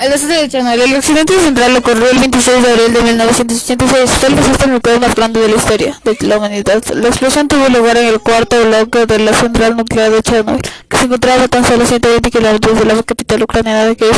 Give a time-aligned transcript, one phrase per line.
[0.00, 0.82] El desastre de Chernobyl.
[0.82, 4.10] El accidente central ocurrió el 26 de abril de 1986.
[4.10, 6.82] Fue el desastre nuclear más grande de la historia de la humanidad.
[6.94, 10.96] La explosión tuvo lugar en el cuarto bloque de la central nuclear de Chernobyl, que
[10.96, 14.14] se encontraba tan solo 120 kilómetros de la capital ucraniana de Kiev,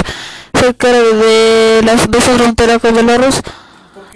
[0.59, 3.43] cerca de la, de esa frontera con Belarus.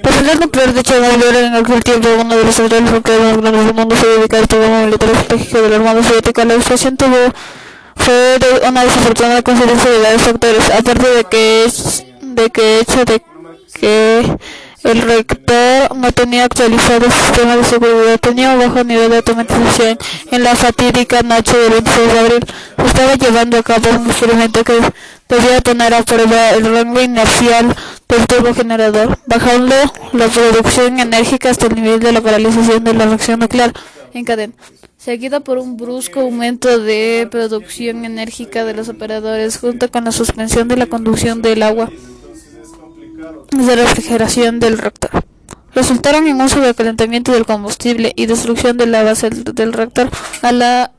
[0.02, 3.37] La central nuclear de Chernobyl era en aquel tiempo una de las centrales nucleares más
[3.37, 3.96] grandes del mundo.
[3.96, 6.45] Se dedicaba al programa militar estratégico de la Armada Soviética.
[6.46, 7.16] La explosión tuvo
[8.01, 13.23] fue una desafortunada coincidencia de varios factores, aparte de que es de que hecho de
[13.79, 14.37] que
[14.83, 19.98] el rector no tenía actualizado el sistema de seguridad, tenía un bajo nivel de automatización.
[20.30, 22.45] En la fatídica noche del 26 de abril
[22.79, 24.80] se estaba llevando a cabo un experimento que
[25.29, 27.77] debía poner a prueba el rango inercial
[28.09, 29.74] del turbogenerador, bajando
[30.12, 33.73] la producción enérgica hasta el nivel de la paralización de la reacción nuclear
[34.15, 34.55] en cadena
[35.00, 40.68] seguida por un brusco aumento de producción enérgica de los operadores, junto con la suspensión
[40.68, 41.88] de la conducción del agua
[43.50, 45.24] de refrigeración del reactor.
[45.74, 50.10] Resultaron en un sobrecalentamiento del combustible y destrucción de la base del reactor
[50.42, 50.92] a la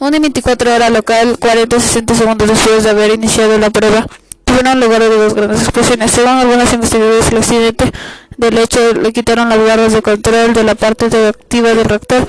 [0.00, 4.08] 1 y 24 hora local, 40-60 segundos después de haber iniciado la prueba.
[4.44, 6.10] Tuvieron lugar dos grandes explosiones.
[6.10, 7.92] Según algunas investigaciones, el accidente
[8.38, 12.26] del hecho le quitaron las barras de control de la parte activa del reactor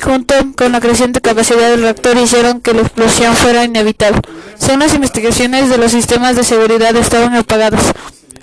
[0.00, 4.20] junto con la creciente capacidad del reactor hicieron que la explosión fuera inevitable.
[4.58, 7.80] Según las investigaciones de los sistemas de seguridad estaban apagados,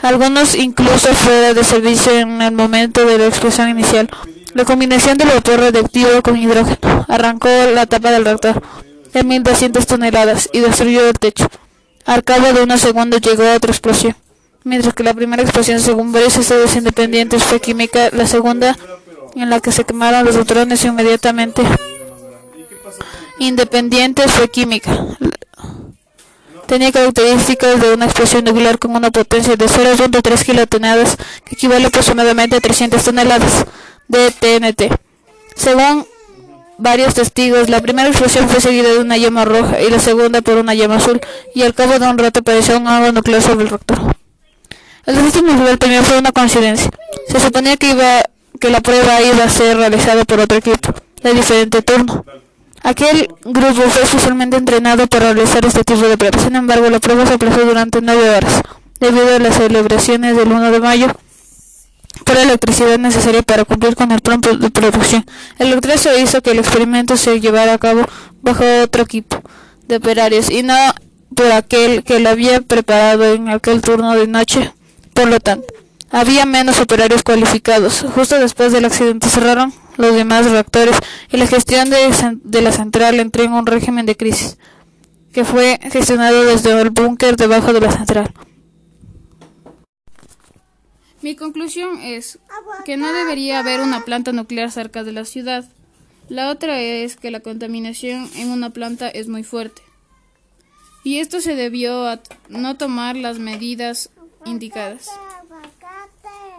[0.02, 4.10] algunos incluso fuera de servicio en el momento de la explosión inicial.
[4.54, 8.62] La combinación del vapor radiactivo con hidrógeno arrancó la tapa del reactor
[9.14, 11.48] de 1200 toneladas y destruyó el techo.
[12.06, 14.16] Al cabo de unos segundos llegó otra explosión.
[14.64, 18.78] Mientras que la primera explosión, según varios estudios independientes, fue química, la segunda
[19.36, 21.64] en la que se quemaron los neutrones inmediatamente
[23.40, 24.98] independientes fue química.
[26.66, 32.58] Tenía características de una explosión nuclear con una potencia de 0.3 kilotoneladas, que equivale aproximadamente
[32.58, 33.66] a 300 toneladas
[34.10, 34.94] de TNT.
[35.56, 36.06] Según
[36.78, 40.58] varios testigos, la primera explosión fue seguida de una llama roja y la segunda por
[40.58, 41.22] una llama azul,
[41.56, 44.18] y al cabo de un rato apareció un agua nuclear sobre el reactor.
[45.06, 46.92] El desastre nuclear también fue una coincidencia.
[47.30, 48.24] Se suponía que iba
[48.58, 52.26] que la prueba iba a ser realizada por otro equipo de diferente turno.
[52.84, 56.44] Aquel grupo fue especialmente entrenado para realizar este tipo de pruebas.
[56.44, 58.62] Sin embargo, la prueba se aplazó durante nueve horas,
[59.00, 61.08] debido a las celebraciones del 1 de mayo
[62.26, 65.26] por la electricidad necesaria para cumplir con el plan de producción.
[65.60, 68.06] El retraso hizo que el experimento se llevara a cabo
[68.42, 69.42] bajo otro equipo
[69.88, 70.76] de operarios y no
[71.36, 74.74] por aquel que lo había preparado en aquel turno de noche.
[75.14, 75.68] Por lo tanto,
[76.12, 78.06] había menos operarios cualificados.
[78.16, 80.96] Justo después del accidente cerraron los demás reactores
[81.32, 84.58] y la gestión de, la central entró en un régimen de crisis,
[85.34, 88.34] que fue gestionado desde el búnker debajo de la central.
[91.22, 92.40] Mi conclusión es
[92.86, 95.66] que no debería haber una planta nuclear cerca de la ciudad.
[96.30, 99.82] La otra es que la contaminación en una planta es muy fuerte.
[101.04, 102.20] Y esto se debió a
[102.50, 104.10] no tomar las medidas
[104.46, 105.10] indicadas.